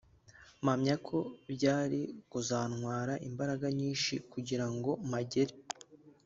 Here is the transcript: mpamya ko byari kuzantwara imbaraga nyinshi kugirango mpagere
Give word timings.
mpamya 0.63 0.95
ko 1.07 1.17
byari 1.53 1.99
kuzantwara 2.31 3.13
imbaraga 3.27 3.65
nyinshi 3.79 4.13
kugirango 4.31 4.91
mpagere 5.07 5.53